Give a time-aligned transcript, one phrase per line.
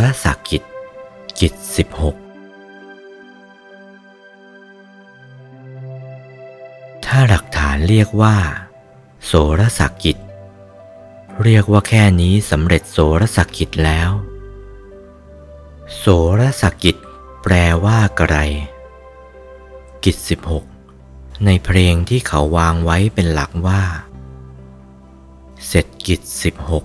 [0.00, 0.62] รสกิจ
[1.40, 2.16] กิจสิบหก
[7.04, 8.36] ถ้าหลักฐานเรียกว่า
[9.26, 10.16] โสรสกิจ
[11.44, 14.10] เรียกว่าแค่นี้สำเร็จโสรสกิจแล้ว
[15.98, 16.06] โส
[16.40, 16.96] รสกิจ
[17.42, 17.54] แปล
[17.84, 18.38] ว่าอะไร
[20.04, 20.64] กิจสิบหก
[21.44, 23.82] ในเพลงที่เขาวางไว้เป็นหลักว่า
[25.66, 26.84] เสร็จกิจสิบหก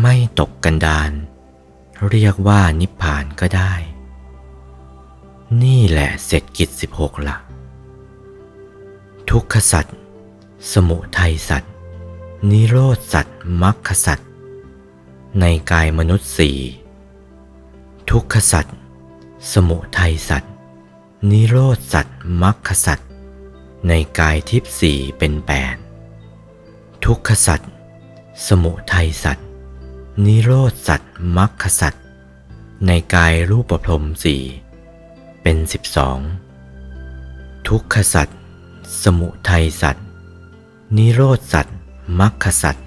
[0.00, 1.12] ไม่ตกกันดาน
[2.10, 3.72] เรียกว่านิพพานก็ได้
[5.62, 7.36] นี่แหละเสร็จกิจสิบหกละ
[9.30, 9.96] ทุกขสัตว์
[10.72, 11.72] สมุทัยสัตว์
[12.50, 14.28] นิโรธสัตว์มรรคสัตว์
[15.40, 16.58] ในกายมนุษย์สี่
[18.10, 18.76] ทุกขสัตว์
[19.52, 20.52] สมุทัยสัตว์
[21.30, 23.08] นิโรธสัตว์มรรคสัตว์
[23.88, 25.76] ในกายทิพย์สี่เป็นแปด
[27.04, 27.70] ทุกขสัตว์
[28.46, 29.46] สมุทัยสัตว์
[30.24, 32.04] นิโรธสัตว์มรรคสัตว์
[32.86, 34.42] ในกายรูปพรมสี่
[35.42, 36.18] เป็นสิบสอง
[37.68, 38.38] ทุกขสัตว์
[39.02, 40.06] สมุทัยสัตว์
[40.96, 41.76] นิโรธสัตว์
[42.20, 42.86] มรรคสัตว์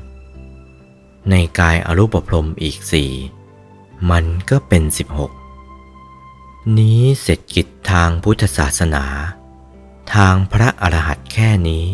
[1.29, 3.11] ในกายอรูปพรมอีกสี่
[4.09, 5.31] มันก็เป็นสิบหก
[6.77, 9.05] นี้เสร็จกิจทางพุทธศาสนา
[10.13, 11.85] ทางพระอรหันต์แค่นี้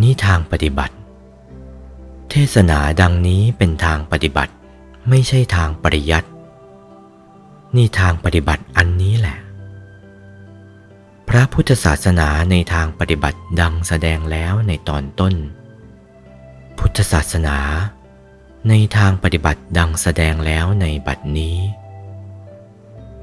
[0.00, 0.95] นี่ทางปฏิบัติ
[2.36, 4.52] ทศนาดังนี้เป็นทางปฏิบัติ
[5.08, 6.28] ไม่ใช่ทางปริยัติ
[7.76, 9.38] นี่ทางปฏิบัติอันนี้แหละ
[11.28, 15.34] พระพุทธศาสนาในทางปฏิบัติดังแสดงแล้วในตอนต้น
[16.78, 17.58] พุทธศาสนา
[18.68, 21.56] ในทางปฏิบัติดังแสดงแล้วในบัดนี้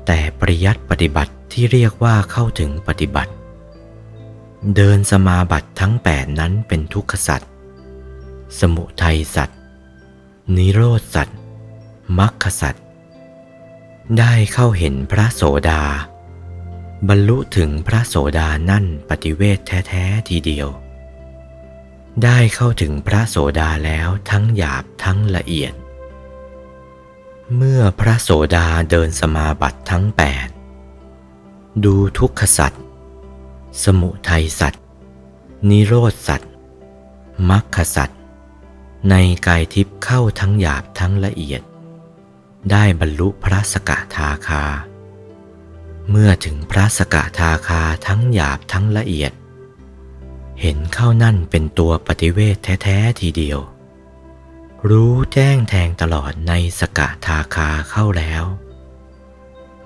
[0.06, 3.32] แต่ปริยัติปฏิบัติที่เรียกว่าเข้าถึงปฏิบัติ
[4.76, 7.52] เดินสมาบัติทั้งแปดนั้นเป็นทุกขสัตว์
[8.60, 9.60] สมุทัยสัตว์
[10.56, 11.38] นิโรธสัตว์
[12.20, 12.84] มรรคสัตว์
[14.20, 15.82] ได้เข้าเห็นพระโสดา
[17.10, 20.68] บรรลุถึงพระโสดานั่นปฏิเวทแท้ๆทีเดียว
[22.24, 25.74] ได้เข้าถึงพระโสดาแล้วทั้งหยาบทั้งละเอียด
[27.56, 30.48] เมื่อพระโสดาเดินสมาบัติทั้งแปด
[31.86, 32.84] ดูทุกขสัตว์
[33.84, 34.84] สมุทัยสัตว์
[35.70, 36.52] นิโรธสัตว์
[37.50, 38.22] มรรคสัตว์
[39.10, 39.16] ใน
[39.48, 41.62] กายทิพย์เข้าทั้งหยาบทั้งละเอียด
[42.72, 44.64] ได้บรรลุพระสกทาคา
[46.10, 49.32] เมื่อถึงพระสกทาคาทั้งหยาบทั้งละเอียด
[50.62, 53.60] เห็นเข้านั่นเป็นตัวปฏิเวทแท้ๆทีเดียว
[54.90, 58.44] รู้แจ้งแทงตลอดในสกทาคาเข้าแล้ว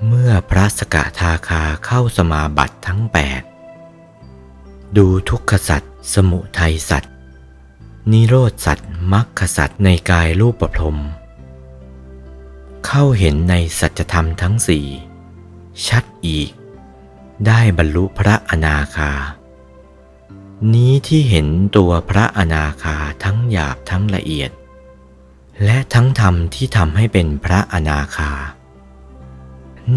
[0.07, 3.41] เมื่อพระสกทาคาเข้าสมาบัติทั้งแปด
[4.97, 7.13] ดูทุกขสัตว์สมุทัยสัตว์
[8.13, 10.97] นิโรธสัตว์มรรคสัตว์ในกายรูปประพรม
[12.85, 14.87] เข้าเห็นในสัจธรรมทั้งสี่
[15.87, 16.49] ชัดอีก
[17.45, 19.11] ได้บรรลุพระอนาคา
[20.73, 21.47] นี้ที่เห็น
[21.77, 24.51] ตัวพระอนาคาทั้งหยาบทั้งละเอียด
[25.63, 28.31] และทั้งธรรมที่ทำให้เป็นพระอนาคา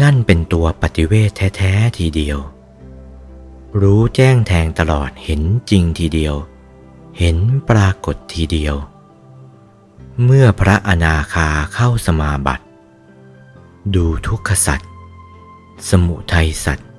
[0.01, 2.39] นั่นเป็นตัวปฏิเวทแท้ ๆ ทีเดียว
[3.81, 6.35] รู้แจ้งแทงตลอดเห็นจริงทีเดียว
[7.23, 7.39] เห็น
[7.69, 8.75] ปรากฏทีเดียว
[10.23, 12.65] เมื่อพระอนาคาเข้าสมาบัติ
[13.95, 14.89] ดูทุกขสัตว์
[15.89, 16.89] สมุทัยสัตว์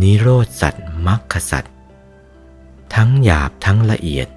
[0.00, 1.74] นิโรธสัตว์มรรคสัตว์
[2.94, 4.28] ทั้งหยาบทั้งละเอียด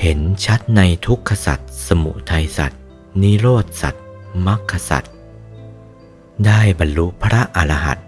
[0.00, 2.80] เห็นชัดในทุกขสัตว์สมุทัยสัตว์
[3.22, 4.04] นิโรธสัตว์
[4.46, 5.12] มรรคสัตว์
[6.46, 8.06] ได้บรรลุพระอรหันต์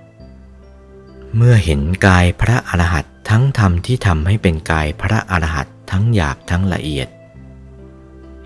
[1.36, 7.08] เมื่อเห็นกายพระอรหันต์ทั้งธรรมที่ทำให้เป็นกายพระอรหันต์ ทั้งหยาบทั้งละเอียด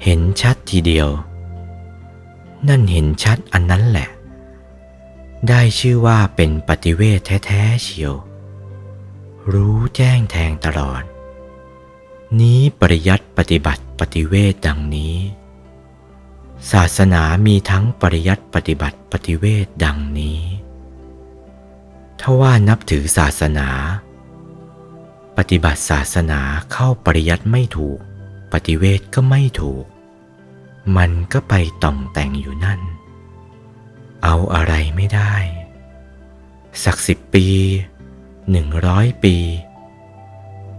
[0.03, 1.08] เห็นชัดทีเดียว
[2.69, 4.08] นั่นเห็นชัดอันนั้นแหละ
[5.48, 8.15] ได้ชื่อว่าเป็นปฏิเวทแท้ๆเชียว
[9.53, 11.03] รู้แจ้งแทงตลอด
[12.41, 15.16] นี้ปริยัติปฏิบัติปฏิเวทดังนี้
[16.72, 20.41] ศาสนามีทั้งปริยัติปฏิบัติปฏิเวทดังนี้
[22.21, 23.68] ถ้าว่านับถือศาสนา
[25.36, 26.40] ปฏิบัติศาสนา
[26.72, 27.98] เข้าปริยัติไม่ถูก
[28.52, 29.84] ปฏิเวทก็ไม่ถูก
[30.96, 32.80] มันก็ไปต่องแต่งอยู่นั่น
[34.24, 35.34] เอาอะไรไม่ได้
[36.84, 37.46] สักสิบปี
[38.50, 39.36] หนึ่งร้อยปี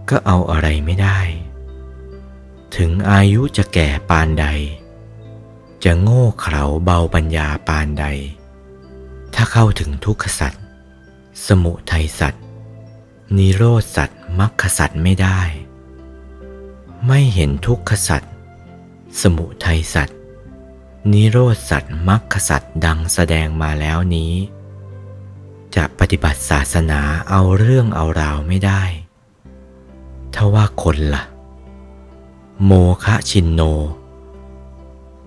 [0.08, 1.18] ก็เอาอะไรไม่ได้
[2.76, 4.46] ถึงอายุจะแก่ปานใด
[5.84, 8.06] จะโง่เขลาเบาปัญญาปานใด
[9.34, 10.64] ถ้าเข้าถึงทุกขสัตว์
[11.46, 12.44] สมุทัยสัตว์
[13.36, 15.40] นิโรธสัตว์ มรรคสัตว์ไม่ได้
[17.06, 18.32] ไม่เห็นทุกขสัตว์
[19.20, 20.18] สมุทัยสัตว์
[21.12, 24.34] นิโรธสัตว์มรรคสัตว์ดังแสดงมาแล้วนี้
[25.74, 27.00] จะปฏิบัติศาสนา
[27.30, 28.82] เอาเรื่องเอาราวไม่ได้
[30.34, 31.24] ถ้าว่าคนละ่ะ
[32.64, 32.72] โม
[33.04, 33.60] คะชินโน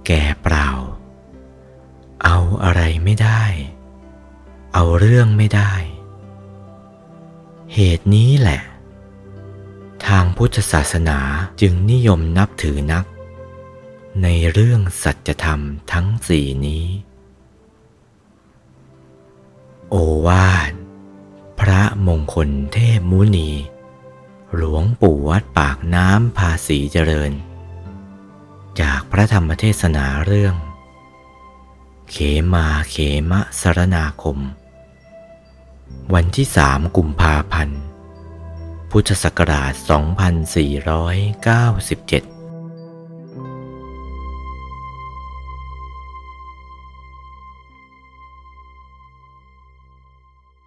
[0.06, 0.68] แก่เปล่า
[2.24, 3.44] เอาอะไรไม่ได้
[4.74, 5.74] เอาเรื่องไม่ได้
[7.74, 8.62] เหตุนี้แหละ
[10.06, 11.20] ทางพุทธศาสนา
[11.62, 13.06] จึงนิยมนับถือนัก
[14.24, 15.62] ในเรื่องสัจธรรม
[15.92, 16.86] ทั้งสี่นี้
[19.90, 19.96] โอ
[20.28, 20.72] วาท
[21.60, 23.52] พระมงคลเทพมุนี
[24.56, 27.32] หลวงปู่วัดปากน้ำภาษีเจริญ
[28.82, 30.56] จากพระธรรมเทศนาเรื่อง
[32.12, 32.16] เข
[32.54, 32.96] มาเข
[33.32, 34.38] มะสรนาคม
[36.14, 37.82] วันที่สามกุมภาพันธ์
[38.92, 39.74] พุทธศักราช
[42.34, 42.37] 2497